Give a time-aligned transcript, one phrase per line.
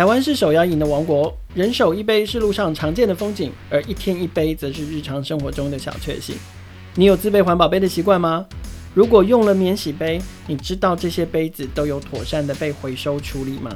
[0.00, 6.34] 台湾是手摇饮的王国，人手一杯是路上常见的风景，而一天一杯则是日常生活中的小确幸。
[6.94, 8.46] 你有自备环保杯的习惯吗？
[8.94, 13.70] 如果用了免洗杯，你知道这些杯子都有妥善的被回收处理吗？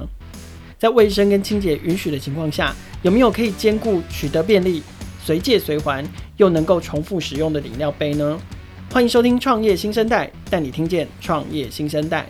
[0.79, 4.83] 在卫生跟清洁允许的情况下，有没有可以兼顾取得便利、
[5.23, 6.03] 随借随还
[6.39, 8.41] 又能够重复使用的饮料杯呢？
[8.91, 12.27] 欢迎收听创业新生代，带你听见创业新生代。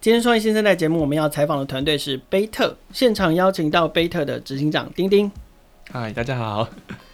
[0.00, 5.30] 今天创业新生代节目，我们要采访的团队是贝特，现场邀请到贝特的执行长丁丁。
[5.92, 6.66] 嗨，大家好。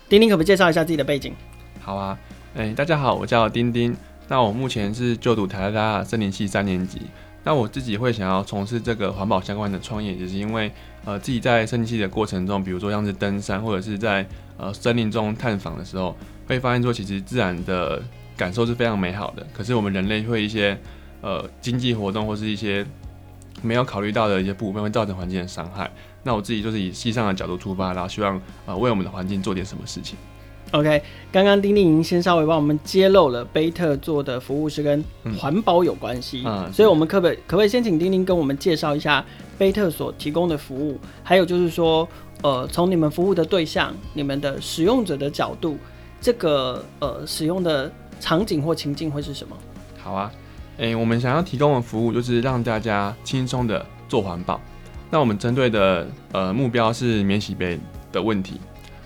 [0.08, 1.34] 丁丁可不可以介绍一下自己的背景？
[1.80, 2.16] 好啊，
[2.54, 3.92] 哎、欸，大家好，我叫丁丁。
[4.28, 7.02] 那我目前是就读台大森林系三年级。
[7.42, 10.70] 那我自己会想要从事这个环保相关的创业，就是因为
[11.04, 14.24] 呃自己在森林系的过程中，比如说像是登山或者是在
[14.56, 18.00] 呃森林中探访的时候，会发现说其实自然的
[18.36, 19.44] 感受是非常美好的。
[19.52, 20.78] 可是我们人类会一些
[21.20, 22.86] 呃经济活动或是一些
[23.62, 25.90] 没有考虑到的一些部分，会造成环境的伤害。
[26.22, 30.16] 那我自己就是以西上的角度出发，然后希望呃为我们的环境做点什么事情。
[30.72, 35.02] OK，刚刚丁丁已经先稍微帮我们揭露了贝特做的服务是跟
[35.38, 39.24] 环保有关系，嗯嗯，所以我们可不可以可不可以先请丁丁跟我们介绍一下
[39.56, 42.06] 贝特所提供的服务，还有就是说
[42.42, 45.78] 呃从你们服务的对象、你们的使用者的角度，
[46.20, 49.56] 这个呃使用的场景或情境会是什么？
[50.02, 50.32] 好啊，
[50.78, 54.60] 诶、欸，我们想要提供的服务就是让大家轻松的做环保。
[55.10, 57.78] 那我们针对的呃目标是免洗杯
[58.12, 58.60] 的问题。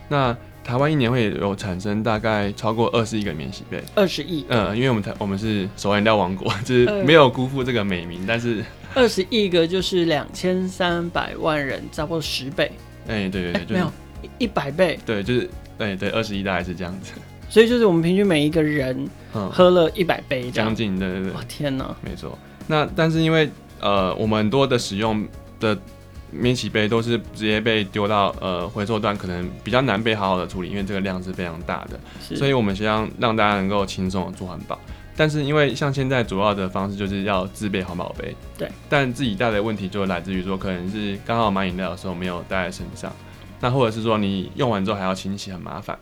[0.08, 3.82] 那台湾一年会有产生大概超过二十亿个免洗杯。
[3.94, 4.44] 二十亿。
[4.48, 8.24] 嗯，因为我们台我们是手摇料王国，就是没有辜负这个美名。
[8.26, 12.72] 但是二十亿个就是两千三百万人，差不多十倍。
[13.08, 13.92] 哎、欸，对对对，就是、没有
[14.38, 14.98] 一百倍。
[15.06, 17.12] 对，就是对对，二十亿大概是这样子。
[17.50, 19.06] 所以就是我们平均每一个人
[19.50, 21.32] 喝了一百杯，将近对对对。
[21.32, 21.94] 哇天哪！
[22.00, 22.38] 没错。
[22.66, 25.28] 那但是因为呃我们很多的使用。
[25.60, 25.78] 的
[26.30, 32.00] 免洗杯都是直接被丢到呃回收端，可能比较难被好好的处理，因为这个量是非常大的，
[32.34, 34.80] 所以我们希望让大家能够轻松的做环保。
[35.14, 43.14] 但是因为像现在主要的方式就是要自备环保杯，对，但自己带的问题就来自于说，可能是刚好买饮料的时候没有带在身上，
[43.60, 45.98] 那或者是说你用完之后还要清洗，很麻烦。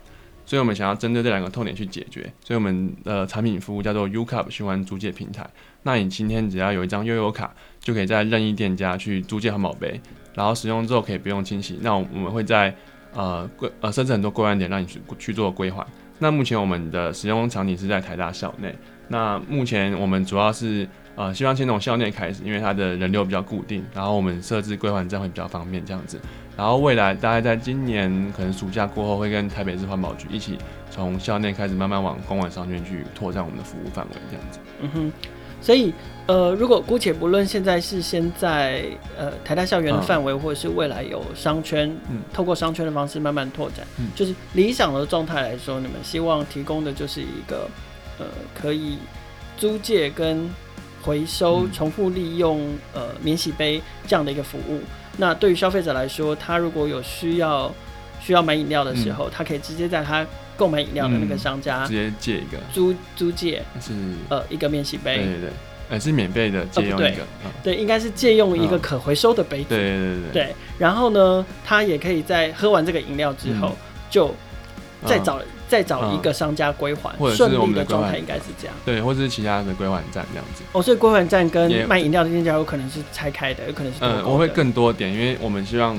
[0.49, 5.47] 所以我们想要针对这两个痛点去解决，所以我们的产品服务叫做 U Cup 循环租借平台。
[5.83, 10.01] 那你今天只要有一张悠游卡，就可以在任意店家去租借环保杯，
[10.33, 11.77] 然后使用之后可以不用清洗。
[11.83, 12.75] 那我们会在
[13.13, 15.85] 呃规呃设置很多归还点让你去去做归还。
[16.17, 18.73] 那目前我们的使用场景是在台大校内。
[19.07, 26.19] 那目前我们主要是呃希望先从校内开始，因为它的人流比较固定，然后我们设置归还站会比较方便这样子。
[26.59, 30.57] 然后未来大概在今年可能暑假过后，会跟台北市环保局一起
[30.91, 34.59] 从校内开始，慢慢往公馆商圈去拓展我们的服务范围，这样子。
[34.81, 35.11] 嗯哼，
[35.61, 35.93] 所以
[36.27, 38.83] 呃，如果姑且不论现在是先在
[39.17, 47.69] 呃台大校园的范围，嗯，或者是未来有商圈，嗯，透过商圈的方式慢慢拓展，嗯，就是理想的状态来说，你们希望提供的就是一个
[48.17, 48.97] 呃可以
[49.55, 50.49] 租借跟
[51.01, 52.59] 回收、嗯、重复利用
[52.93, 54.81] 呃免洗杯这样的一个服务。
[55.19, 57.69] 那对于消费者来说，他如果有需要
[58.21, 60.25] 需要买饮料的时候，嗯，他可以直接在他
[60.55, 62.57] 购买饮料的那个商家，嗯，直接借一个。
[62.73, 63.91] 租租借是。
[64.29, 65.49] 呃一个免洗杯，对对对，
[65.89, 73.77] 呃是免费的借用一个，哦，对，应该是借用一个可回收的杯子，对对对对，对，然后呢，他也可以在喝完这个饮料之后，嗯，
[74.09, 74.33] 就
[75.05, 75.41] 再找。
[75.69, 80.63] 嗯再找一个商家归还，或者是我们的状态应该是这样，对，或者是其他的归还站这样子。
[80.71, 85.95] 哦，所以归还站跟卖饮料的店家有可能是拆开的，有可能是嗯，我会更多点，因为我们希望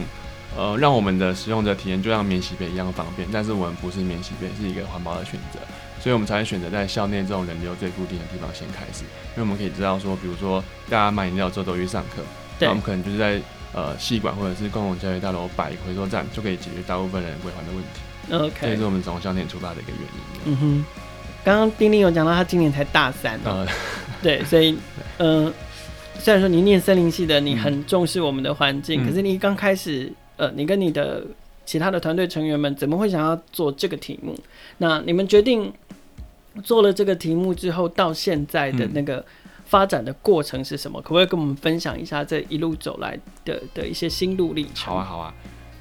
[0.57, 5.61] 呃让我们的使用者体验就像免洗杯一样方便，但是我们不是免洗杯，是一个环保的选择，
[6.01, 12.23] 所以我们才会选择在校内这种人流最固定的地方先开始，因为我们可以知道说，比如说大家买饮料之后都去上课，
[12.59, 13.41] 那我们可能就是在
[13.73, 18.01] 呃系馆或者是公共教育大楼摆回收站，就可以解决大部分人归还的问题。
[18.31, 20.53] OK，这是我们从校内出发的一个原因。
[20.53, 20.85] 嗯哼，
[21.45, 23.67] 刚刚丁丁有讲到他今年才大三，喔，呃，
[24.23, 24.77] 对，所以，
[25.19, 25.53] 嗯、呃，
[26.19, 31.25] 虽然说你念森林系的，你很重视我们的环境，嗯，可是你刚开始，呃，你跟你的
[31.65, 34.39] 其他的团队成员们怎么会想要做这个题目？
[34.79, 35.73] 那你们决定
[36.63, 39.25] 做了这个题目之后，到现在的那个
[39.67, 41.01] 发展的过程是什么？
[41.01, 44.93] 嗯，可不可以跟我们分享一下这一路走来的的一些心路历程？
[44.93, 45.35] 好啊，好啊。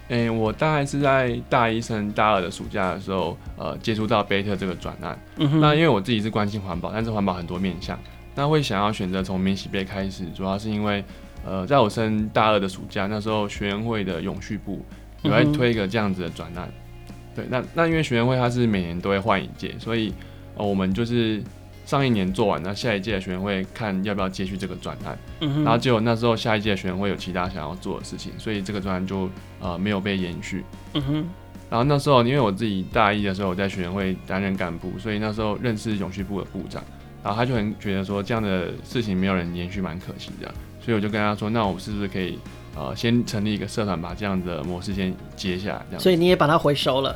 [0.09, 5.17] 诶、欸，我大概是在大一升大二的暑假的时候，呃，接触到贝特这个转案。
[5.37, 5.59] 嗯。
[5.61, 7.97] 那因为我自己是关心环保，但是环保很多面向，
[8.35, 11.03] 那会想要选择从免洗杯开始，主要是因为，
[11.45, 14.83] 呃，在我升大二的暑假，那时候学员会的永续部
[15.21, 16.67] 有在推一个这样子的转案。
[17.07, 17.15] 嗯。
[17.35, 20.11] 对，那那因为学员会它是每年都会换一届，所以
[20.55, 21.43] 呃，我们就是
[21.89, 29.27] 上一年做完，那下一届的学员会看要不要接续这个专案，嗯，然后结果那时候下一届的学员会有其他想要做的事情，所以这个专案就
[29.59, 30.63] 呃没有被延续，
[30.93, 31.25] 嗯哼。
[31.67, 36.83] 然后那时候因为我自己大一的时候我在学员会担任干部，所以那时候认识永续部的部长，
[37.23, 42.37] 然后他就很觉得说这样的事情没有人延续蛮可惜的，所以我就跟他说，那我是不是可以？
[42.79, 45.99] 呃，先成立一个社团，把这样的模式先接下来，这样。
[46.01, 47.13] 所以你也把它回收了。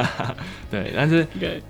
[0.70, 1.26] 对，但是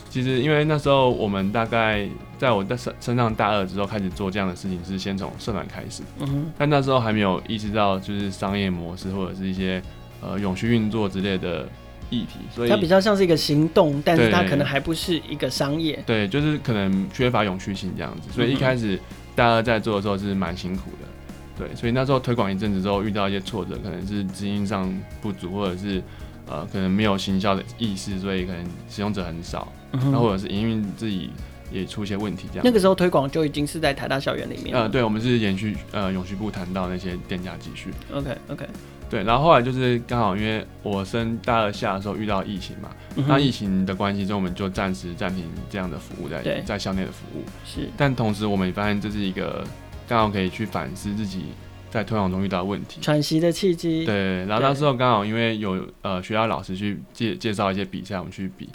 [0.09, 2.09] 其实因为那时候我们大概
[2.39, 6.05] 在我在升升上大二之后开始做这样的事情，是先从社团开始。
[6.21, 6.53] 嗯哼。
[6.57, 9.83] 但那时候还没有意识到就是商业模式或者是一些
[10.21, 11.69] 呃永续运作之类的
[12.11, 16.01] 议题，所以它比较像是一个行动，但是它可能还不是一个商业。
[16.07, 18.97] 对，就是可能缺乏永续性这样子，所以一开始
[19.35, 21.09] 大二在做的时候是蛮辛苦的。
[21.59, 26.03] 对，所以那时候推广一阵子之后，遇到一些挫折，可能是资金上不足，或者是
[26.47, 31.31] 呃，可能没有行销的意识，所以可能使用者很少，那、嗯、或者是营运自己
[31.73, 32.63] 也出一些问题，这样。
[32.63, 34.77] 那个时候推广就已经是在台大校园里面。
[34.77, 37.91] 呃，对，我们是延续呃永续部谈到那些店家继续。
[38.13, 38.67] OK OK。
[39.09, 47.43] 对，然后后来就是刚好因为我升大二下的时候遇到疫情嘛，嗯、那疫情的关系，之后我们就暂时暂停这样的服务在在校内的服务。
[47.65, 47.89] 是。
[47.97, 49.65] 但同时我们也发现这是一个。
[50.09, 51.47] 刚好可以去反思自己
[51.91, 54.05] 在推广中遇到的问题，喘息的契机。
[54.05, 58.69] 对，然后那时候刚好因为有呃学校老师去介介绍一些比赛，我们去比。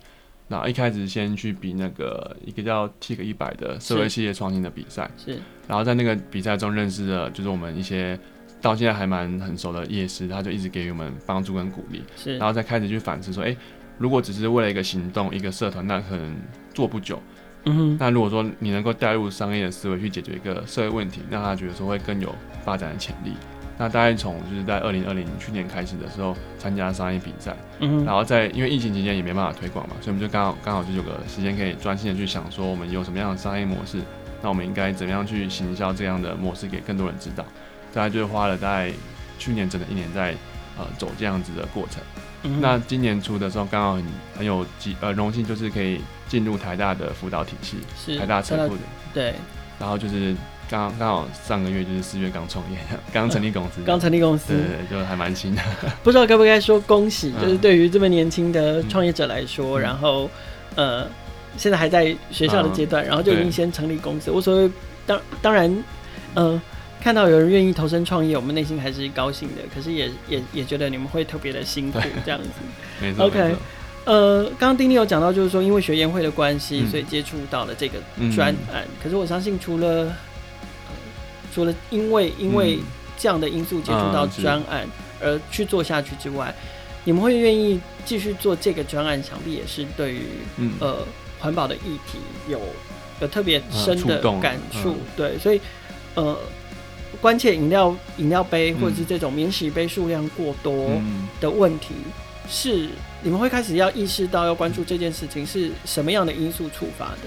[0.47, 5.39] 然后一开始先去比那个一个叫 Tik 一百的社会企业创新的比赛，是。
[5.65, 8.19] 然后在那个比赛中认识了，就是我们一些
[8.59, 12.03] 到现在还蛮很熟的业师，他就一直给予我们帮助跟鼓励。
[12.17, 12.37] 是。
[12.37, 13.55] 然后再开始去反思说，哎，
[13.97, 16.35] 如果只是为了一个行动、一个社团，那可能
[16.73, 17.17] 做不久。
[17.65, 23.33] 嗯哼，那如果说你能够带入商业的思维去解决一个社会问题，让他觉得说会更有发展的潜力。
[23.77, 33.99] 那大概从就是在二零二零去年开始的时候参加商业比赛，嗯，然后在因为疫情期间也没办法推广嘛，所以我们就刚好刚好就有个时间可以专心的去想说我们有什么样的商业模式，
[34.43, 37.43] 那我们应该怎么样去行销这样的模式给更多人知道。
[37.93, 38.91] 大概就花了大概
[39.39, 40.35] 去年整的一年在
[40.77, 42.01] 呃走这样子的过程。
[42.43, 44.03] 嗯、那今年初的时候，刚好很
[44.37, 45.99] 很有机呃荣幸，就是可以
[46.31, 47.75] 进入台大的辅导体系，
[48.05, 48.81] 是台大车库的
[49.13, 49.33] 对。
[49.77, 50.33] 然后就是
[50.69, 52.77] 刚刚好上个月就是四月刚创业，
[53.11, 55.61] 刚成立公司，刚、呃、成立公司，对，对，对，就还蛮新的。
[56.01, 60.31] 不知道该不该说恭喜，就是对于这么年轻的创业者来说，嗯、然后
[60.75, 61.05] 呃
[61.57, 64.31] 现在还在学校的阶段、嗯，然后就已经先成立公司。
[64.31, 64.71] 我所谓
[65.05, 65.83] 当当然
[66.35, 66.61] 呃。
[67.03, 69.63] 看到有人愿意投身创业，我们内心还是高兴的。
[69.73, 72.49] 可是也也也觉得你们会特别的辛苦，这样子。
[73.01, 73.25] 没错。
[73.25, 73.55] OK，
[74.05, 77.99] 呃，刚刚丁丁有讲到，就是说因为学研会的关系、嗯，所以接触到了这个
[78.35, 78.87] 专案、嗯。
[79.01, 80.13] 可是我相信，除了、呃、
[81.53, 82.79] 除了因为因为
[83.17, 84.87] 这样的因素接触到专案
[85.21, 86.63] 而去做下去之外，嗯、
[87.05, 90.21] 你们会愿意继续做这个专案，想必也是对于、
[90.57, 90.97] 嗯、呃
[91.39, 92.17] 环保的议题
[92.47, 92.59] 有
[93.19, 94.97] 有特别深的感触、嗯。
[95.15, 95.61] 对，所以
[96.15, 96.37] 呃。
[97.19, 100.89] 关切饮料饮料杯或者是这种免洗杯数量过多
[101.41, 102.11] 的问题，嗯、
[102.49, 102.87] 是
[103.23, 107.21] 你们会开始要意识到要关注这件事情是什么样的因素触发的？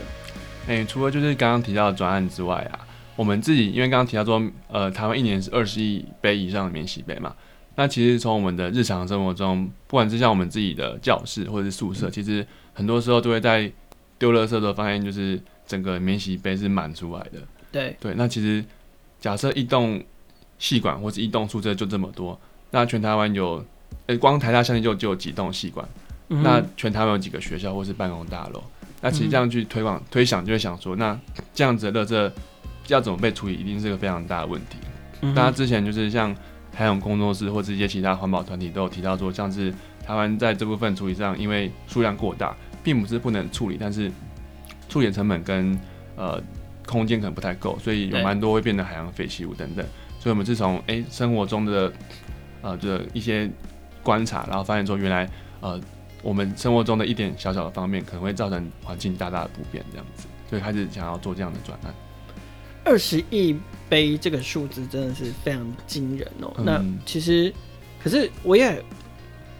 [0.66, 2.86] 哎、欸，除了就是刚刚提到的专案之外啊，
[3.16, 7.34] 我们自己因为刚刚提到说，呃，台湾一年是二十亿杯以上的免洗杯嘛，
[7.76, 13.70] 那其实从我们的日常生活中，不管是像我们自己的教室或者是宿舍，其实很多时候都会在
[14.18, 17.38] 丢垃圾的发现，就是整个免洗杯是满出来的。
[17.70, 18.64] 对对，那其实。
[19.20, 20.04] 假设一栋
[20.58, 22.38] 细管或者一栋宿舍就这么多，
[22.72, 23.64] 那全台湾有，
[24.20, 25.86] 光台大相信就就有几栋系馆，
[26.28, 28.62] 那全台湾有几个学校或是办公大楼，
[29.00, 31.18] 那其实这样去推广推想，就会想说，那
[31.52, 32.32] 这样子的垃圾
[32.88, 34.78] 要怎么被处理，一定是个非常大的问题。
[35.34, 36.34] 大家之前就是像
[36.74, 39.72] 海洋工作室或者一些其他环保团体都有提到说，像是
[40.06, 44.10] 台湾在这部分处理上，因为数量过大，并不是不能处理，但是
[44.88, 45.78] 处理成本跟
[46.16, 46.42] 呃。
[46.86, 49.82] 空间可能不太够，所以有蛮多会变成海洋废弃物等等。
[50.20, 51.90] 所以我们是从哎、欸、生活中的
[52.60, 53.50] 呃这一些
[54.04, 55.28] 观察，然后发现说原来
[55.60, 55.80] 呃
[56.22, 61.92] 我们生活中的一点小小的方面，可能会造成环境大大的不便这样子，所以开始想要做这样的转案。
[62.84, 63.56] 二十亿
[63.88, 66.52] 杯这个数字真的是非常惊人哦。
[66.62, 67.52] 那其实
[68.02, 68.82] 可是我也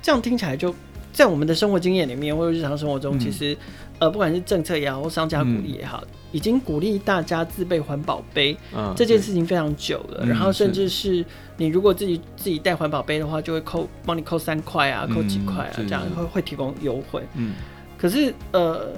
[0.03, 0.75] 这样听起来，就
[1.13, 3.59] 在我们的生活经验里面，或者日常生活中，其实、嗯、
[3.99, 6.03] 呃不管是政策也好，或商家鼓励也好。
[6.05, 10.27] 嗯已经鼓励大家自备环保杯，嗯，这件事情非常久了。
[10.27, 11.25] 然后甚至是
[11.57, 17.23] 你如果自己自己带环保杯的话，就会扣帮你扣三块啊，扣几块啊，这样会会提供优惠。
[17.35, 17.55] 嗯，
[17.97, 18.89] 可是呃，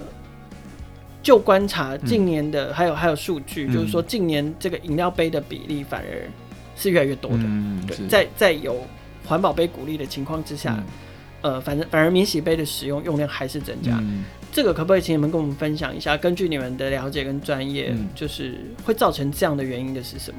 [1.22, 6.26] 就观察近年的，还有还有数据，就是说近年这个饮料杯的比例反而
[6.74, 7.40] 是越来越多的。
[7.42, 8.80] 嗯，对，在在有
[9.26, 10.82] 环保杯鼓励的情况之下，
[11.42, 14.02] 呃，反正反而免洗杯的使用用量还是增加。
[14.56, 16.16] 这个可不可以请你们跟我们分享一下？
[16.16, 20.38] 根据你们的了解跟专业，嗯、就是会造成这样的原因的是什么？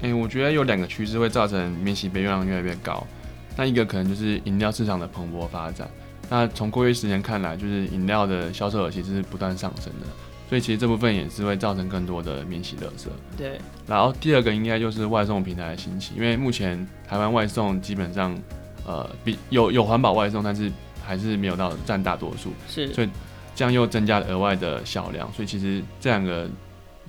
[0.00, 3.06] 哎、欸，我觉得有两个趋势会造成免洗杯用量越来越高。
[3.54, 5.86] 那一个可能就是饮料市场的蓬勃发展。
[6.30, 10.06] 那从过去十年看来，就是饮料的销售额其实是不断上升的。
[10.48, 13.08] 所以其实这部分也是会造成更多的免洗垃圾。
[13.36, 13.58] 对。
[13.86, 18.34] 然后第二个应该就是外送平台的兴起，因为目前台湾外送基本上，
[18.86, 20.72] 呃，比有有环保外送，但是
[21.08, 22.52] 还是没有到占大多数。
[22.68, 22.92] 是。
[22.92, 23.08] 所以
[23.54, 25.32] 这样又增加了额外的销量。
[25.32, 26.46] 所以其实这两个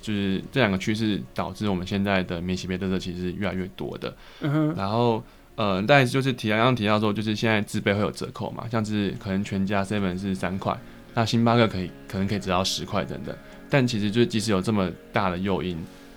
[0.00, 4.16] 就是这两个趋势导致我们现在的免洗杯特色其实是越来越多的。
[4.40, 4.74] 嗯哼。
[4.74, 5.22] 然后
[5.56, 10.74] 呃，但就是提刚刚提到说，就是现在自备会有折扣嘛，像是可能全家 seven 是三块。
[11.12, 13.36] 那星巴克可以可能可以只要十块等等，
[13.68, 15.76] 但其实就是即使有这么大的诱因，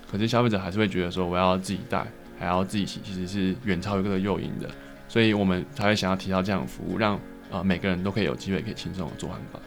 [0.09, 2.05] 可是消费者还是会觉得说我要自己带，
[2.37, 4.69] 还要自己洗，其实是远超于这个诱因的，
[5.09, 7.19] 所以我们才会想要提到这样的服务，让
[7.53, 9.59] 呃每个人都可以有机会可以轻松的做环保。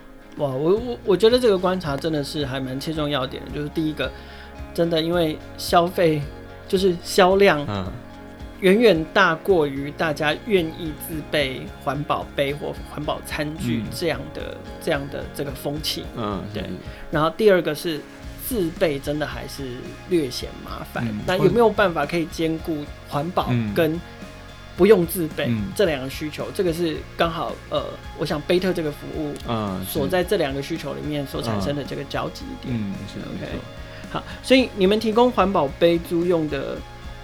[0.44, 4.10] 哇，我我我觉得这个观察真的是还蛮切中要点的，就是第一个，
[4.74, 6.20] 真的因为消费
[6.68, 7.86] 就是销量，嗯。
[8.60, 16.64] 远远大过于大家愿意自备环保杯或环保餐具这样的、嗯、这样的这个风气，嗯，对。
[17.10, 18.00] 然后第二个是
[18.46, 19.72] 自备真的还是
[20.08, 22.78] 略显麻烦，那、嗯、有没有办法可以兼顾
[23.10, 24.00] 环保跟
[24.76, 26.44] 不用自备这两个需求？
[26.46, 27.84] 嗯、这个是刚好呃，
[28.18, 33.52] 我想贝特这个服务，啊，所在这两个需求里面所产生的这个交集点，嗯，是 OK。
[34.10, 36.76] 好，所以你们提供环保杯租用的。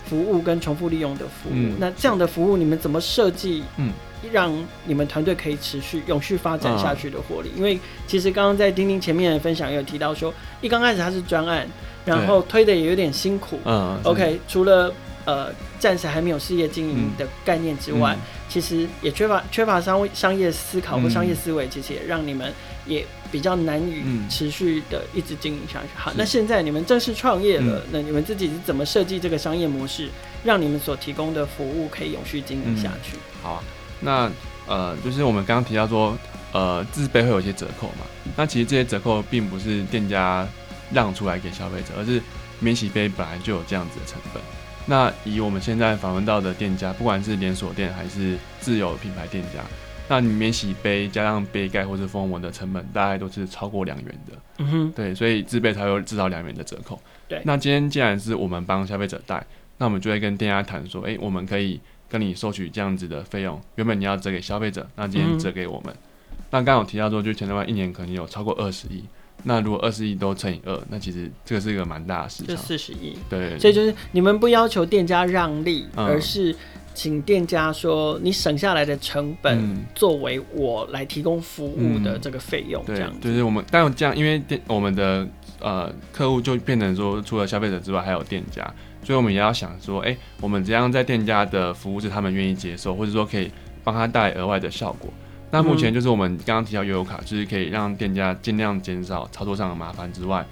[0.05, 3.63] 服务跟重复利用的服务，嗯、那这样的服务你们怎么设计？
[3.79, 3.93] 嗯，
[4.31, 4.53] 让
[4.85, 7.51] 你们团队可以持续永续发展下去的活力？
[7.55, 11.67] 嗯、因为其实刚刚在丁丁前面的分享也有提到说，一刚开始它是专案，
[12.05, 13.59] 然后推的也有点辛苦。
[13.65, 14.93] 嗯，OK，除了
[15.25, 22.53] 呃暂时还没有事业经营的概念之外，嗯嗯、其实也缺乏缺乏商商业思考或商业思维，其实也让你们
[22.87, 23.07] 也。
[23.33, 25.87] 比较难以持续的一直经营下去。
[25.97, 30.11] 嗯、好，那现在你们正式创业了，嗯、那你们自己是怎么设计这个商业模式，
[30.45, 33.17] 让你们所提供的服务可以永续经营下去？
[33.17, 33.65] 嗯、好啊，
[34.01, 34.31] 那
[34.67, 36.15] 呃，就是我们刚刚提到说，
[36.53, 38.05] 呃，自备会有一些折扣嘛。
[38.37, 40.47] 那其实这些折扣并不是店家
[40.93, 42.21] 让出来给消费者，而是
[42.61, 44.43] 免洗杯本来就有这样子的成本。
[44.87, 49.61] 那以我们现在访问到的店家，不管是连锁店还是自有品牌店家。
[50.09, 54.33] 那你免洗杯加上杯盖或者封膜的成本，大概都是超过两元的。
[54.59, 57.01] 嗯哼，对，所以自备才有至少两元的折扣。
[57.29, 59.43] 对，那今天既然是我们帮消费者带，
[59.79, 63.59] 那我们就会跟店家谈说，诶、欸，我们可以跟你收取这样子的费用。
[63.77, 65.95] 原本你要折给消费者，那今天折给我们。
[65.95, 69.05] 嗯、那刚刚有提到说，就前台湾一年可能有超过二十亿。
[69.43, 72.55] 那如果二十亿都乘以二，那其实这个是一个蛮大的市场。
[72.55, 73.17] 就四十亿。
[73.29, 76.55] 对，所以就是你们不要求店家让利，嗯、而是。
[76.95, 85.27] 请店家说，你省下来的成本作为我来提供服务的这个费用，这样、就是我们，但这样，因为店我们的
[85.59, 88.63] 呃客户就变成说，除了消费者之外，还有店家，
[89.03, 93.51] 所以我们也要想说，哎、欸，我们怎样在店家的服务是他们愿意接受，或者说可以
[93.83, 95.11] 帮他带来额外的效果。
[95.53, 100.45] 那目前就是我们刚刚提到悠游卡，就是可以让店家尽量减少操作上的麻烦之外，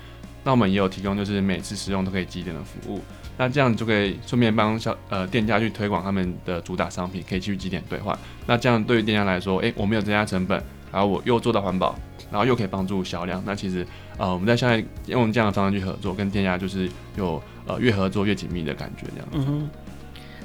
[0.45, 3.00] 那我们也有提供就是每次使用都可以积点的服务。
[3.38, 8.16] 那这样就可以顺便帮小呃店家去推广他们的主打商品，可以去积点兑换。
[8.47, 11.99] 那这样对于店家来说，诶、欸，我没有增加成本，然后我又做到环保，
[12.30, 13.42] 然后又可以帮助销量。
[13.47, 13.87] 那其实
[14.19, 19.28] 呃我们在现在用这样的方式去合作，跟店家就是有呃越合作越紧密的感觉这样。
[19.33, 19.71] 嗯哼。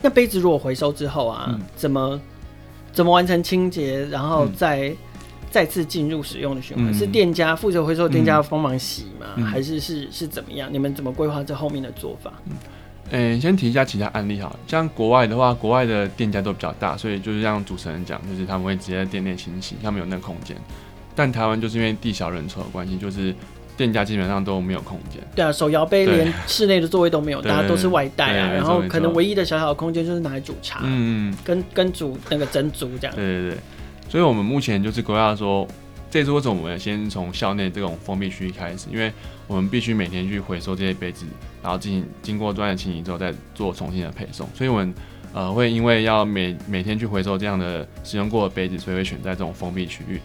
[0.02, 2.18] 那杯子如果回收之后啊，嗯、怎么
[2.96, 4.98] 怎么完成清洁，然后再、嗯、
[5.52, 6.88] 再次进入使用的循环？
[6.90, 9.28] 嗯、是店家负责回收，店家帮忙洗吗？
[9.36, 10.68] 嗯、还是是是怎么样？
[10.72, 12.34] 你们怎么规划这后面的做法？
[12.46, 12.54] 嗯
[13.12, 20.58] 嗯，先提一下其他案例哈，像国外的话，国外的店家都比较大，所以就是像主持人讲，就是他们会直接在店内清洗，他们有那个空间。
[21.14, 23.32] 但台湾就是因为地小人稠的关系，就是
[23.78, 25.22] 店家基本上都没有空间。
[25.36, 28.52] 对啊，手摇杯连室内的座位都没有，大家都是外带啊。
[28.54, 33.16] 然后可能唯一的小小的空间就是拿来煮茶，嗯嗯，跟跟煮那个珍珠这样。
[33.16, 33.58] 对对对，
[34.10, 35.68] 所以我们目前就是规划说。
[36.08, 38.88] 这次为什么我们先从校内这种封闭区域开始？
[38.90, 39.12] 因为
[39.48, 41.26] 我们必须每天去回收这些杯子，
[41.62, 44.48] 然后进行经过专业清洗之后再做重新的配送。
[44.54, 44.94] 所以我们
[45.34, 50.22] 呃会因为要每每天去回收这样的使用过的杯子，所以会选在这种封闭区域。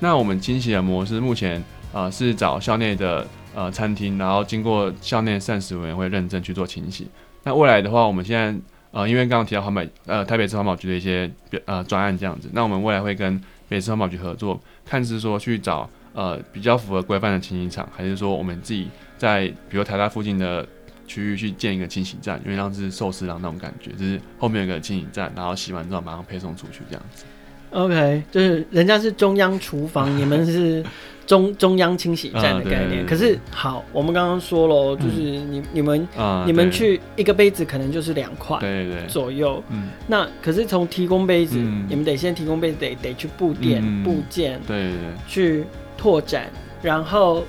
[0.00, 7.08] 那我们清洗的模式目前呃是找校内的呃餐厅，然后经过校内膳食委员会认证去做清洗。
[7.44, 8.54] 那未来的话，我们现在
[8.90, 11.30] 呃因为刚刚提到环保呃台北市环保局的一些
[11.64, 14.60] 呃专案这样子，那我们未来会跟北市环保局合作。
[14.84, 20.66] 看是说去找呃比较符合规范的清洗厂，还是说我们自己在比如台大附近的
[21.06, 27.24] 区域去建一个清洗站，因为像是寿司郎那种感觉，就是后面有个清洗站，然后洗完之后马上配送出去这样子。
[27.70, 30.82] OK，就是人家是中央厨房， 你们是
[31.26, 33.04] 中中央清洗站的概念。
[33.04, 36.08] 可是好，我们刚刚说了，就是你你们
[36.46, 38.58] 你们去一个杯子可能就是两块，
[39.06, 39.62] 左右。
[39.68, 41.56] 嗯，那可是从提供杯子，
[41.88, 44.92] 你们得先提供杯子，得得去布店布件，对对，
[45.26, 45.64] 去
[45.98, 47.44] 拓展，然后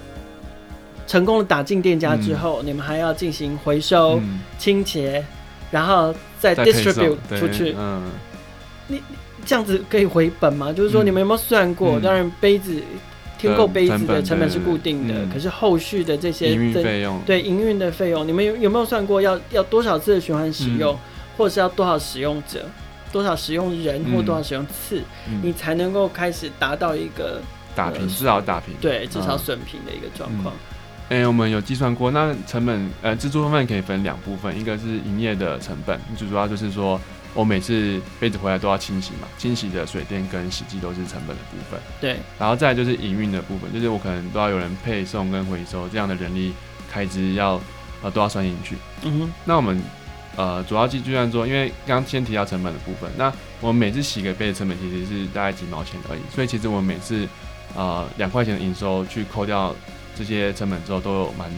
[1.08, 4.20] 成功的打进店家之后，你们还要进行回收、
[4.58, 5.24] 清洁，
[5.72, 7.74] 然后再 distribute 出去。
[7.80, 8.04] 嗯，
[8.88, 9.02] 你。
[9.50, 10.72] 这样子可以回本吗？
[10.72, 12.00] 就是说，你们有没有算过？
[12.00, 12.80] 嗯、当然，杯子
[13.40, 21.00] 添购杯子的成本是固定的，可是后续的这些营运费用，对营运的费用，你们有有没有算过要要多少次的循环使用，嗯、
[21.36, 22.64] 或者是要多少使用者，
[23.12, 27.42] 多少使用人，或多少使用次，嗯、你才能够开始达到一个
[27.76, 30.54] 打平，至少打平，对，至少损平的一个状况。
[31.10, 37.02] 哎、我们有计算过，那成本呃，制作方面可以分两部分，一个是营业的成本，最主要就是说。
[37.34, 41.80] 我每次杯子回来都要清洗嘛，清洗的水电跟洗剂都是成本的部分。
[42.02, 46.54] 对，然后再来就是营运的部分，就是我可能都要有人配送跟回收这样的人力
[46.92, 47.62] 开支要
[48.02, 48.76] 呃都要算进去。
[49.04, 49.80] 嗯哼，那我们
[50.36, 53.32] 呃主要计计算说，因为刚先提到成本的部分，那
[53.62, 57.28] 我们每次洗个杯的成本其实是大概几毛钱而已，所以其实我们每次
[57.76, 59.76] 呃两块钱的营收去扣掉
[60.18, 61.50] 这些成本之后，都有蛮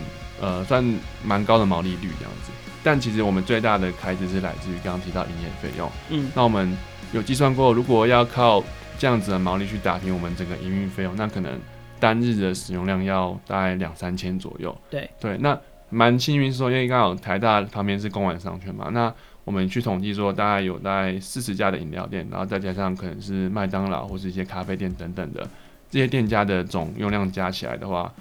[0.41, 0.83] 呃算
[1.24, 2.51] 蛮高的毛利率这样子。
[2.83, 5.88] 但其实我们最大的开支是来自于刚刚提到营业费用。
[6.10, 6.75] 嗯，那我们
[7.13, 8.63] 有计算过，如果要靠
[8.98, 11.60] 这样子的毛利去打平我们整个营运费用，那可能
[12.00, 14.75] 单日的使用量要大概两三千左右。
[14.89, 15.55] 对对，那
[15.91, 25.48] 蛮幸运说，因为刚好台大旁边是公馆商圈嘛，那我们去统计说，大概有大概四十家的饮料店，然后再加上可能是麦当劳或是一些咖啡店等等的
[25.91, 28.12] 这些店家的总用量加起来的话。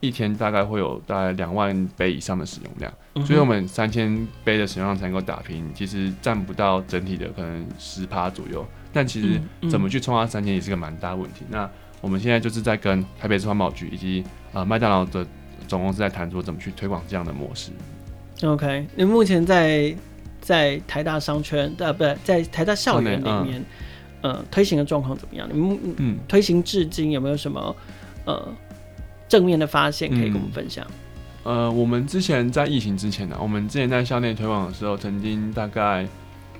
[0.00, 8.64] 一天大概会有大概两万杯以上的使用量，嗯、所以我们三千杯的使用量才能够打平，其实占不到整体的可能十趴左右。
[8.92, 11.44] 但其实怎么去冲到三千也是个蛮大的问题。
[11.44, 14.22] 嗯嗯、那我们现在就是在跟台北市环保局以及
[14.52, 15.26] 呃麦当劳的
[15.66, 17.70] 总公司在谈说怎么去推广这样的模式。
[18.42, 19.94] OK，你目前在
[20.40, 23.64] 在台大商圈呃不对，在台大校园里面，
[24.50, 25.48] 推行的状况怎么样？
[25.50, 27.74] 你们嗯推行至今有没有什么
[28.26, 28.48] 呃？
[29.28, 30.86] 正面的发现可以跟我们分享。
[31.44, 36.06] 嗯、呃，我们之前在疫情之前呢、啊，我们之前在校内推广的时候，曾经大概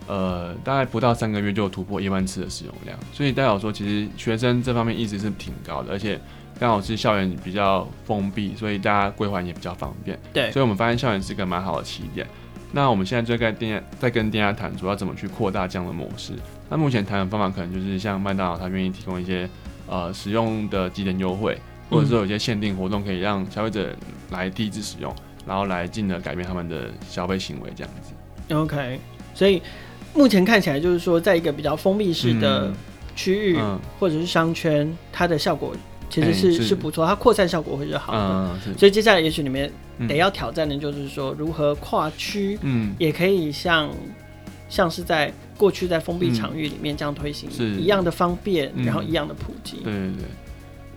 [0.06, 6.20] 呃大概不到三个月就突破一万次的使用量，所以代表说其实学生这方面一直是挺高的，而且
[6.58, 10.18] 刚好是校园比较封闭，所以大家归还也比较方便。
[10.32, 12.26] 对，所以我们发现校园是一个蛮好的起点。
[12.72, 16.32] 那我们现在就在店在跟店家谈，主要怎么去扩大这样的模式。
[16.68, 19.48] 那目前谈的方法可能就是像麦当劳，他愿意提供一些
[19.88, 21.58] 呃使用的几点优惠。
[21.88, 23.94] 或者说有些限定活动可以让消费者
[24.30, 25.14] 来第一次使用，
[25.46, 28.54] 然后来进而改变他们的消费行为这样子。
[28.54, 28.98] OK，
[29.34, 29.62] 所以
[30.14, 32.72] 目前看起来就是说，在一个比较封闭式的
[33.14, 33.58] 区域
[33.98, 35.74] 或者是商圈，它的效果
[36.08, 38.74] 其实是是不错，它扩散效果会是好的。
[38.78, 39.70] 所以接下来也许你们
[40.08, 43.90] 得要挑战的就是说，如何跨区，嗯，也可以像
[44.68, 49.78] 像是在过去在封闭场域里面这样推行，是一样的方便，然后一样的普及。
[49.84, 50.24] 对对对。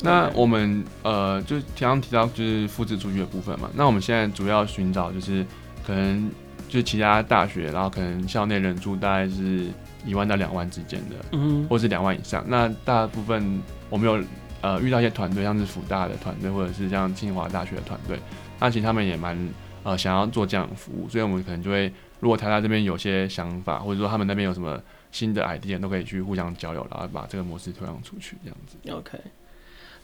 [0.01, 3.69] 那我们呃，就刚刚提到就是复制出去的部分嘛。
[3.75, 5.45] 那我们现在主要寻找就是
[5.85, 6.31] 可能
[6.67, 9.67] 就其他大学，然后可能校内人数大概是
[10.05, 12.43] 一万到两万之间的，嗯，或是两万以上。
[12.47, 14.23] 那大部分我们有
[14.61, 18.17] 呃遇到一些团队，像是福大的团队，或者是像清华大学的团队，
[18.59, 19.37] 那其实他们也蛮
[19.83, 24.81] 呃想要做这样的服务，所以我们可能就会，如果台大这边有些想法，或者说他们那边有什么
[25.11, 28.77] 新的 idea，都可以去互相交流，然后把这个模式推广出去，这样子。
[28.91, 29.19] OK。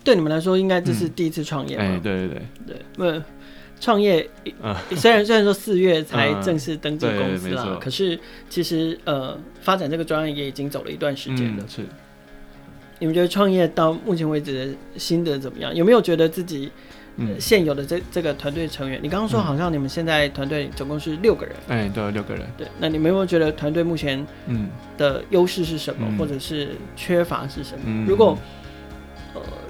[0.06, 1.84] 对你们来说，应该这是第一次创业吧？
[1.84, 3.24] 哎，对对对对，那
[3.82, 4.30] 创业，
[4.96, 8.18] 虽然虽然说四月才正式登记公司了，可是
[8.50, 11.64] 其实呃，发展这个专案也已经走了一段时间了。
[11.68, 11.82] 是，
[13.00, 15.76] 你们觉得创业到目前为止的心得怎么样？
[15.76, 16.72] 有没有觉得自己
[17.38, 19.00] 现有的这这个团队成员？
[19.04, 22.46] 你刚刚说好像你们现在团队总共是六个人，哎，对，六个人。
[22.58, 28.06] 对，那你们有没有觉得团队目前嗯的优势是什么，或者是缺乏是什么？
[28.08, 28.40] 如果呃，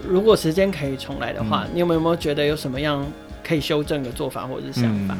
[0.08, 3.06] 如果时间可以重来的话，嗯、你有没有觉得有什么样
[3.44, 5.16] 可以修正的做法或者是想法？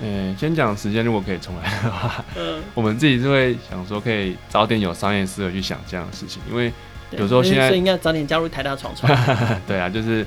[0.00, 6.72] 嗯，先讲时间，如果可以重来的话，嗯， 我们自己就会想说，可以早点有商业思维去想这样的事情，因为
[7.10, 9.12] 有时候现在应该早点加入台大闯闯。
[9.66, 10.24] 对啊，就是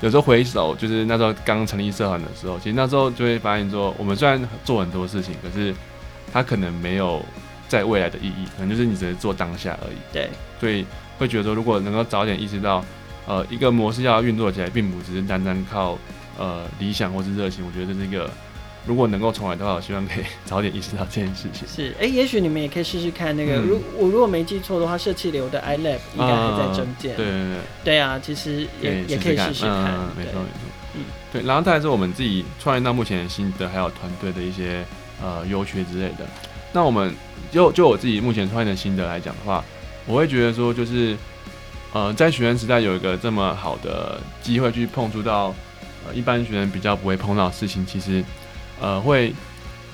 [0.00, 5.74] 有时候回首，就是那时候刚成立社团的时候，其实那时候就会发现说，我们虽然做很多事情，可是
[6.32, 7.24] 它可能没有
[7.68, 9.96] 在未来的意义，可能就是你只是做当下而已。
[10.12, 10.28] 对，
[10.60, 10.84] 所以。
[11.18, 12.84] 会觉得说，如果能够早点意识到，
[13.26, 15.98] 呃，一个模式要运作起来，并不只是单单靠
[16.38, 17.64] 呃理想或是热情。
[17.64, 18.28] 我觉得这是一个
[18.84, 21.66] 如果能够重来的话，我希望可以早点意识到这件事情。
[21.72, 27.16] 是，哎、欸，也许你们也可以试试看那个，嗯、如我如果没记错的话，社气流的 iLab 应该还在征件、嗯。
[27.16, 27.58] 对对对。
[27.84, 29.94] 对啊，其实也也可以试试看。
[29.94, 30.60] 嗯，没错没错。
[30.94, 31.42] 嗯，对。
[31.42, 34.84] 然后再来是我们自己创业到目前的心得，还有团队的一些
[35.22, 36.26] 呃优缺之类的。
[36.72, 37.14] 那我们
[37.52, 39.64] 就就我自己目前创业的心得来讲的话，
[40.06, 41.16] 我会觉得说，就是
[41.92, 45.54] 呃，在学生时代有一个这么好的机会去碰触到
[46.06, 48.24] 呃一般学生比较不会碰到的事情，其实
[48.80, 49.32] 呃会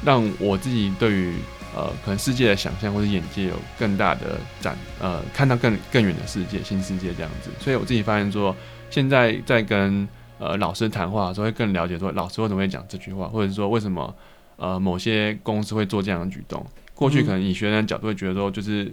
[0.05, 1.35] 让我自己对于
[1.75, 7.51] 呃可能世界的想象或者眼界有更大的展呃看到更更远的世界新世界这样子。
[7.61, 8.55] 所以我自己发现说，
[8.91, 10.09] 现在在跟
[10.39, 14.15] 呃老师谈话的时候，会更了解说老师为什么会讲这句话，或者是说为什么。
[14.61, 16.67] 呃，某些公司会做这样的举动。
[16.93, 18.93] 过去可能以学生的角度会觉得说，就是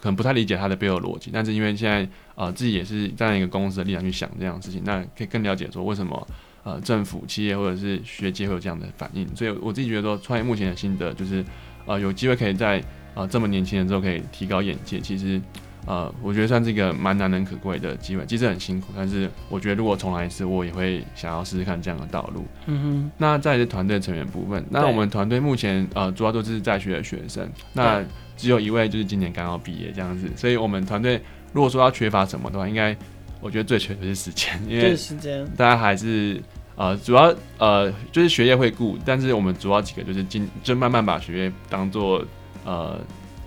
[0.00, 1.30] 可能不太理解他的背后逻辑。
[1.32, 6.26] 但是因为现在呃自己也是站在一个公司的立场去想这样的事情，那可以更了解说为什么
[6.64, 9.28] 呃政府、企业或者是学界会有这样的反应。
[9.36, 11.44] 所以我自己觉得说，创业目前的心得就是，
[11.86, 12.82] 呃，有机会可以在
[13.14, 14.98] 呃这么年轻的时候可以提高眼界。
[14.98, 15.40] 其实。
[15.86, 22.44] 呃，我觉得算是一个蛮难能可贵的机会，其实很辛苦，但是我觉得如果重来一次，我也会想要试试看这样的道路。
[22.66, 23.10] 嗯哼。
[23.16, 28.04] 那再是团队成员部分，那我们团队目前呃主要都是在学的学生，那
[28.36, 31.20] 只有一位就是今年刚好毕业这样子，所以我们团队
[31.52, 32.96] 如果说要缺乏什么的话，应该
[33.40, 36.40] 我觉得最缺的是时间，因为时间大家还是
[36.76, 42.24] 呃主要呃就是学业会顾，但是我们主要几个就是今就慢慢把学业当做
[42.64, 43.00] 呃。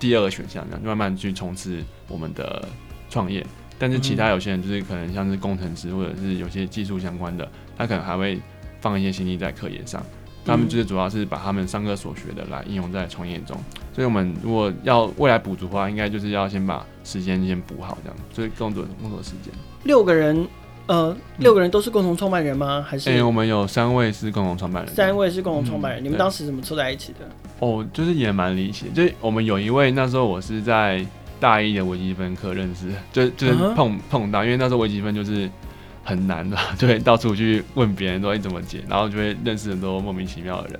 [0.03, 2.67] 第二个选项，这样慢慢去冲刺我们的
[3.09, 3.41] 创业。
[3.79, 8.37] 但是其他有些人就是可能像是工程师，或者是有些技术相关的，他可能还会
[8.81, 10.05] 放一些心力在科研上。
[10.45, 13.57] 他们就是主要是把他们上课所学的来应用在创业中。
[13.93, 18.17] 所以，我们如果要未来补足的话，应该就是要先把时间先补好，这样。
[18.33, 19.53] 所以，工作工作时间。
[19.85, 20.45] 六个人。
[20.87, 22.85] 呃，六个人都是共同创办人吗？
[22.85, 23.09] 还是？
[23.09, 24.93] 哎、欸，我们有三位是共同创办人。
[24.93, 27.19] 三位是共同创办人，嗯，你们当时怎么凑在一起的？
[27.59, 28.87] 哦，就是也蛮离奇。
[28.93, 31.05] 就我们有一位那时候我是在
[31.39, 35.49] 大一的微积分课认识，就就是碰、嗯、碰到，因为那时候微积分就是
[36.03, 40.79] 很难的， 就会到处去问别人说你怎么解，然后就会认识很多莫名其妙的人。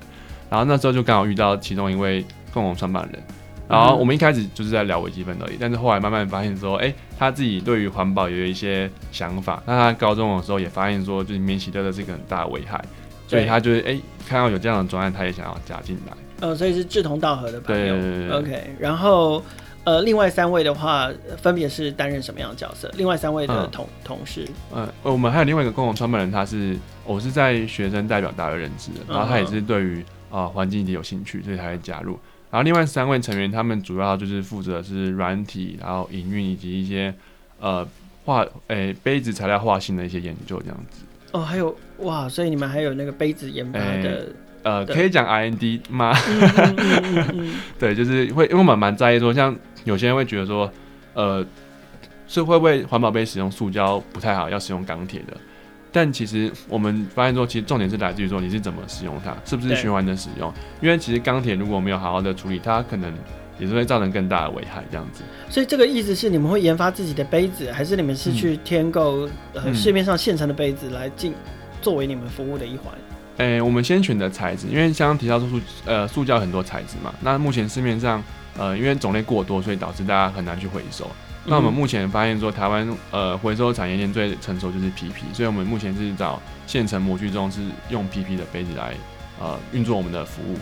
[0.50, 3.22] 然后那时候就刚好遇到其中一位共同创办人。
[3.66, 9.62] 然后我们一开始就是在聊微积分而已，但是后来慢慢发现说，哎，他自己对于环保也有一些想法。
[9.66, 12.84] 那他高中的时候也发现说，就是免洗车是一个很大的危害，
[13.26, 13.98] 所以他就是哎，
[14.28, 16.12] 看到有这样的专案，他也想要加进来。
[16.40, 17.94] 呃，所以是志同道合的朋友。
[17.94, 19.42] 对对对对 OK，然后
[19.84, 21.08] 呃，另外三位的话，
[21.40, 22.90] 分别是担任什么样的角色？
[22.96, 24.46] 另外三位的同、嗯、同事。
[24.74, 32.18] 嗯，我们还有另外一个共同创办人，他是我是在学生代表大会认识的，然后他也是对于啊、呃、环境也有兴趣，所以才会加入。
[32.54, 37.12] 然后另外三位成员，他们主要就是负责是软体，然后营运以及一些
[37.58, 37.84] 呃
[38.24, 41.02] 化诶、欸、杯子材料化性的一些研究这样子。
[41.32, 44.32] 哦，还有哇，所以你们还有那个杯子研发的？
[44.62, 46.14] 欸、呃，可以讲 R&D 吗？
[47.76, 50.70] 对，就是会，因为我们蛮在意说，像有些人会觉得说，
[51.14, 51.44] 呃，
[52.28, 55.36] 是会不会环保杯使用塑胶不太好，要使用钢铁的？
[55.94, 60.52] 但其实我们发现说，其实重点是来自于说你是怎么使用它，是不是循环的使用？
[60.80, 63.14] 因为其实钢铁如果没有好好的处理，它可能
[63.60, 65.22] 也是会造成更大的危害这样子。
[65.48, 71.32] 所以这个意思是你们会研发自己的杯子，还是你们是去添购呃市面上现成的杯子来进
[71.80, 72.92] 作为你们服务的一环？
[73.36, 78.20] 诶、欸，我们先选择材质，因为刚刚提到说塑呃塑胶很多材质嘛，那目前市面上
[78.58, 81.08] 呃因为种类过多，所以导致大家很难去回收。
[81.46, 88.94] 那我们目前发现说，台湾呃回收产业链最成熟就是 PP，所以我们目前是找现成模具中是用 PP 的杯子来
[89.38, 90.56] 呃运作我们的服务。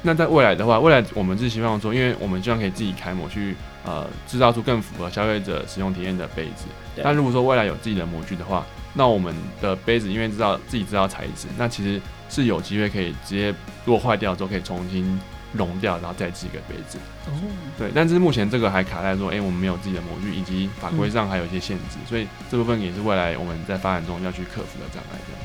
[0.00, 6.66] 那在未来的话，未来我们是希望说，因为我们希望可以自己开模去呃制造出更符合消费者使用体验的杯子。
[7.02, 13.52] 但如果说未来有自己的模具的话，那我们的杯子因为知道自己知道材质，那其实是有机会可以直接
[13.84, 15.20] 如果坏掉之后可以重新。
[15.52, 16.98] 熔掉，然后再制一个杯子。
[17.26, 17.32] 哦，
[17.78, 25.18] 对，但是目前这个还卡在说，哎、欸，我们没有自己的模具，以及法规上还有一些限制，嗯，所以这部分也是未来我们在发展中要去克服的障碍。
[25.26, 25.42] 这样。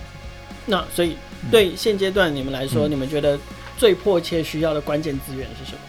[0.65, 1.15] 那所以
[1.49, 3.39] 对现阶段你们来说，嗯，你们觉得
[3.77, 5.79] 最迫切需要的关键资源是什么？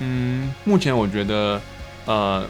[0.00, 1.60] 嗯，目前我觉得，
[2.06, 2.46] 呃，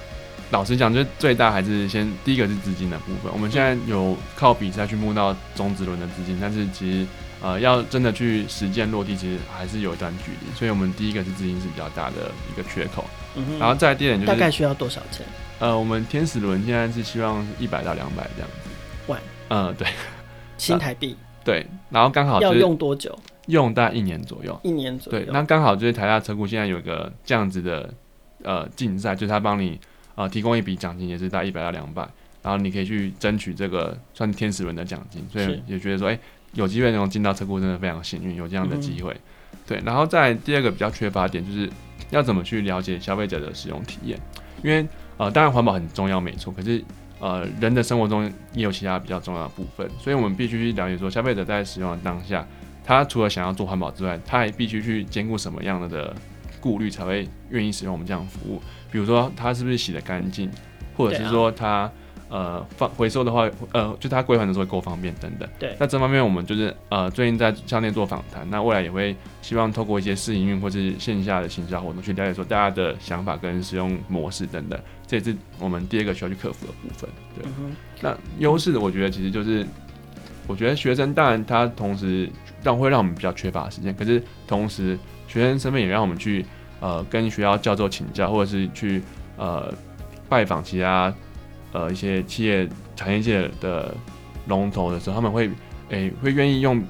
[0.50, 3.32] 老实讲，就最大还是先第一个是资金的部分。
[3.32, 7.06] 我们现在有靠比赛去募到中子轮的资金，但是其实。
[7.40, 10.52] 呃，要真的去实践落地，其实还是有一段距离。
[10.56, 13.04] 所以，我们第一个是资金是比较大的一个缺口。
[13.36, 13.58] 嗯哼。
[13.58, 15.24] 然后再第二点就是大概需要多少钱？
[15.60, 18.70] 呃，我们天使轮现在是希望一百到两百这样子。
[19.06, 19.20] 万。
[19.48, 19.86] 嗯，对。
[20.56, 21.16] 新台币。
[21.44, 21.66] 对。
[21.90, 23.16] 然后刚好要用多久？
[23.46, 24.58] 用大概一年左右。
[24.62, 25.18] 一年左右。
[25.18, 25.32] 对。
[25.32, 27.88] 那刚好就是台大车库现在有一个这样子的
[28.42, 29.80] 呃竞赛，就是他帮你
[30.16, 32.06] 呃提供一笔奖金，也是大概一百到两百，
[32.42, 35.26] 然后你可以去争取这个算天使轮的奖金。
[35.30, 36.20] 所以也觉得说，哎、欸。
[36.54, 39.58] 有机会能进到车库，真的非常幸运，有这样的机会、嗯。
[39.66, 41.68] 对，然后在第二个比较缺乏点就是
[42.08, 44.18] 要怎么去了解消费者的使用体验，
[44.64, 44.84] 因为
[45.18, 46.82] 呃，当然环保很重要，没错，可是
[47.20, 48.24] 呃，人的生活中
[48.54, 52.44] 也有其他比较重要的部分，所以我们必须去了解说，消费者在使用的当下，
[52.82, 56.16] 他除了想要做环保之外，他还必须去兼顾什么样的的
[56.60, 58.62] 顾虑，才会愿意使用我们这样的服务。
[58.90, 60.50] 比如说，他是不是洗得干净，
[60.96, 61.92] 或者是说他。
[62.30, 65.48] 呃，放回收的话，呃，就它归还的时候够方便等等。
[65.58, 65.74] 对。
[65.80, 77.08] 那这方面我们就是呃，最近在商店做访谈，那未来也会希望透过一些试营运或是线下的行销活动去了解说大家的想法跟使用模式等等，这也是我们第二个需要去克服的部分。
[77.34, 77.46] 对。
[77.58, 79.66] 嗯、那优势的我觉得其实就是，
[80.46, 82.28] 我觉得学生当然他同时
[82.62, 86.44] 让会让我们比较缺乏时间，可是同时学生身份也让我们去
[86.80, 89.02] 呃跟学校教授请教，或者是去
[89.38, 89.72] 呃
[90.28, 91.10] 拜访其他。
[91.72, 93.94] 呃，一些企业产业界的
[94.46, 95.48] 龙头的时候，他们会
[95.90, 96.82] 诶、欸、会愿意用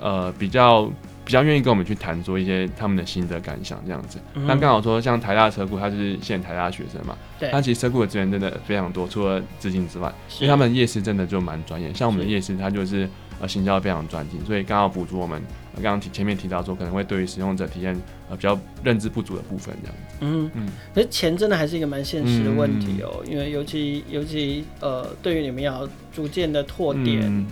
[0.00, 0.90] 呃比较
[1.24, 4.18] 比较愿意跟我们去谈说一些他们的心得感想这样子。
[4.34, 13.08] 那、嗯、刚好说像台大车库，他是现台大学生嘛，对，他其实车库的资源真的非常多，除了资金之外，因为他们夜市真的就蛮专业，像我们的夜市他就是。
[13.40, 15.40] 呃，行销非常专精，所以刚好补足我们
[15.74, 17.94] 刚刚提前面提到说可能会对于使用者体验
[18.28, 20.16] 呃比较认知不足的部分这样子。
[20.20, 27.46] 嗯嗯，可是钱真的还是一个蛮现实的问题哦、因为尤其尤其呃，对于你们要逐渐的拓点、嗯、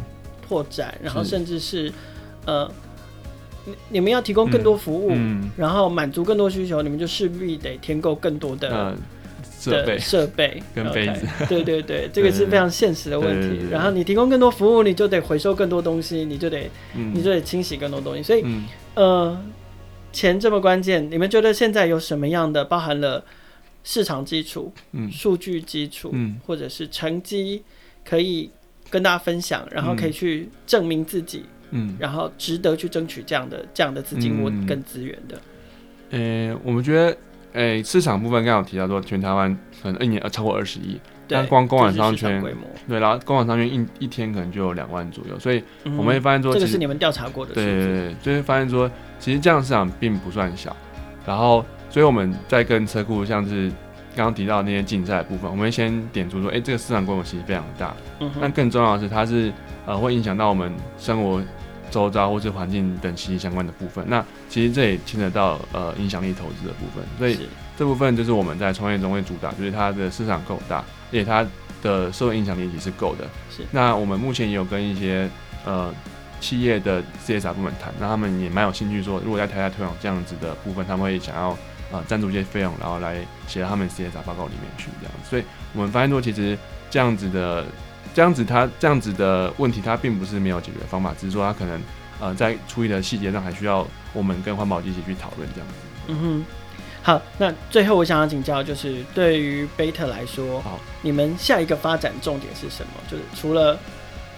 [0.46, 1.92] 拓展，然后甚至是，是
[2.46, 2.70] 呃，
[3.64, 5.42] 你你们要提供更多服务，嗯。
[5.44, 8.96] 嗯、然后满足更多需求，你们就势必得添购更多的。
[9.70, 13.48] 呃设备设备跟杯子，okay, 对对对， 这个是非常现实的问题。
[13.48, 18.22] 对对对对，然后你提供更多服务，你就得回收更多东西，你就得，嗯、你就得清洗更多东西。
[18.22, 19.44] 所以，嗯、呃，
[20.12, 23.24] 钱这么关键，你们觉得现在有什么样的包含了
[23.84, 27.62] 市场基础、嗯、数据基础、嗯，或者是成绩，
[28.04, 28.50] 可以
[28.90, 35.40] 跟大家分享，然后可以去证明自己，嗯，然后值得去争取这样的这样的资金或跟资源的。
[36.10, 37.16] 呃、欸，我们觉得。
[37.56, 42.42] 诶、欸，市场部分刚刚有提到说，全台湾可能一年呃超过二十亿，但光公馆商圈，
[42.86, 50.76] 对，然后公馆商圈一一天可能就有两万左右，所以我们会发现说，这个是你们调查过的，对对对，就会发现说，其实这样市场并不算小，
[51.26, 53.70] 然后，所以我们在跟车库像是
[54.14, 59.50] 刚刚提到那些竞赛部分，我们会先点出说，哎、欸，这个市场规模其实非常大，嗯，但更重要的是，它是
[59.86, 61.40] 呃会影响到我们生活。
[61.90, 71.46] 周遭或是环境等息息相关的部分，那其实这也牵扯到呃影响力投资的部分，所以这部分就是我们在创业中会主打，就是它的市场够大，而且它
[71.82, 73.24] 的社会影响力也是够的。
[73.50, 75.28] 是，那我们目前也有跟一些
[75.64, 75.94] 呃
[76.40, 81.56] 企业的 CSR 部门谈，那他们也蛮有兴趣说，如果在台下推广这样子的部分，他们会想要
[81.92, 85.30] 呃赞助一些费用，然后来写到他们 CSR 报告里面去这样子。
[85.30, 85.44] 所以
[85.74, 86.58] 我们发现说，其实
[86.90, 87.64] 这样子的。
[88.16, 91.78] 这样子，他这样子的问题，他并不是没有解决方法，只是说他可能，
[92.18, 95.74] 呃，在处理的细节上还需要我们跟环保局一起去讨论这样子。
[96.06, 96.44] 嗯哼，
[97.02, 102.92] 好，那最后我想要请教，就是对于贝特来说，好，你们下一个发展重点是什么？
[103.10, 103.78] 就是除了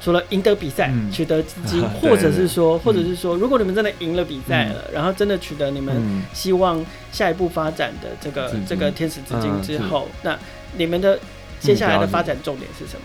[0.02, 5.94] 除了赢得比赛、嗯、取得资金， 或者是说，或者是说，如果你们真的赢了比赛了、嗯，然后真的取得你们
[6.34, 10.38] 希望下一步发展的这个这个天使资金之后、嗯，那
[10.76, 11.16] 你们的
[11.60, 13.02] 接下来的发展重点是什么？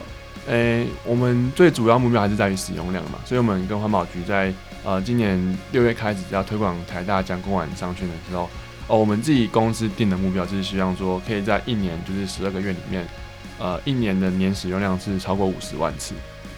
[0.47, 4.53] 诶、我们最主要目标还是在于使用量嘛，所以我们跟环保局在
[4.83, 8.49] 呃今年六月开始要推广台大江公馆商圈的时候，
[8.87, 13.07] 哦，我们自己公司定的目标就是希望说可以在一年就是十二个月里面，
[13.57, 16.13] 呃，一年的年使用量是超过五十万次，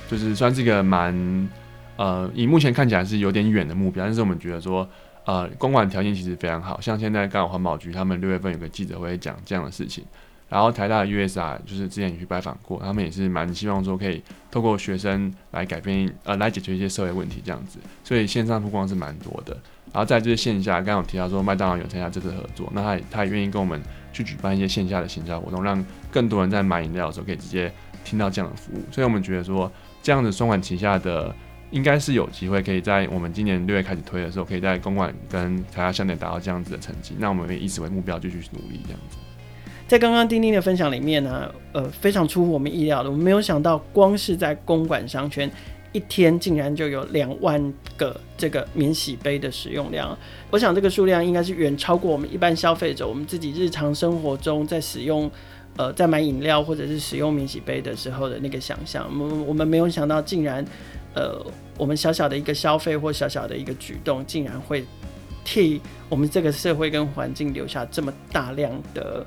[0.09, 1.49] 就是算是一个蛮
[1.95, 4.89] 呃以目前看起来是有点远的目标，但是我们觉得说
[5.25, 10.03] 呃公馆条件其实非常好，像现在刚好环保局他们六月份有个记者会讲这样的事情。
[10.47, 19.57] 然后台大的 USR 就是之前也去拜访过，他们也是蛮希望说可以透过学生来改变呃来解决一些社会问题这样子，所以线上曝光是蛮多的。
[19.91, 23.81] 然后再就是线下，刚刚有提到说麦当劳有参加这次合作，那他也他也愿意跟我们
[24.11, 27.71] 去举办一些线下的行销活动，让更多人在买饮料的时候可以直接
[28.03, 28.83] 听到这样的服务。
[28.91, 29.71] 所以我们觉得说
[30.03, 31.33] 这样子双管齐下的，
[31.71, 37.15] 应该是有机会可以在我们今年六月开始推的时候，可以在公馆跟台大校内达到这样子的成绩。
[37.17, 39.17] 那我们也以此为目标继续努力这样子。
[39.87, 45.49] 在刚刚丁丁的分享里面呢，呃，非常出乎我们意料的，我们没有想到，光是在公馆商圈，
[45.91, 50.17] 一天竟然就有两万个这个免洗杯的使用量。
[50.49, 55.29] 我想这个数量应该是远超过我们一般消费者，我们自己日常生活中在使用，
[55.77, 59.05] 呃，在买饮料或者是使用免洗杯的时候的那个想象。
[59.07, 60.65] 我们我们没有想到，竟然，
[61.13, 61.39] 呃，
[61.77, 64.83] 我们小小的一个消费或小小的一个举动，竟然会
[65.43, 69.23] 替我们这个社会跟环境留下这么大量的。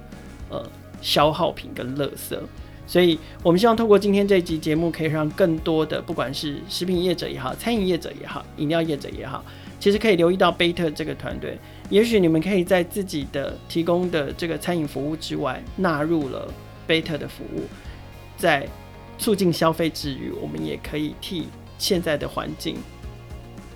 [0.51, 0.65] 呃，
[1.03, 2.39] 消耗品跟垃圾，
[2.87, 9.45] 所以我们希望透过今天这一集节目，可以让更多的不管是食品业者也好，餐饮业者也好，饮料业者也好，
[9.79, 11.59] 其实可以留意到贝特这个团队。
[11.91, 16.53] 也许你们可以在自己的提供的这个餐饮服务之外，纳入了
[16.87, 17.63] 贝特的服务，
[18.37, 18.67] 在
[19.19, 22.77] 促进消费之余，我们也可以替现在的环境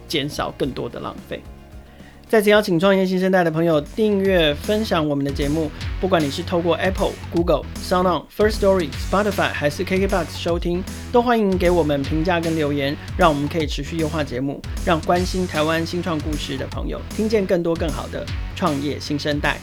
[0.09, 1.43] 减少更多的浪费。
[2.33, 5.71] 再次邀请创业新生代的朋友订阅、分享我们的节目。
[6.01, 18.25] 不管你是透过 Apple、Google、SoundOn、First Story、Spotify 还是 KKBox 收听，都欢迎给我们评价跟留言，让我们可以持续优化节目，让关心台湾新创故事的朋友听见更多更好的
[18.57, 19.59] 创业新生代。